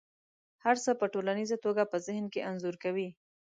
هر 0.63 0.75
څه 0.83 0.91
په 0.99 1.05
ټوليزه 1.13 1.57
توګه 1.65 1.83
په 1.91 1.97
ذهن 2.05 2.25
کې 2.33 2.45
انځور 2.49 2.75
کوي. 2.83 3.09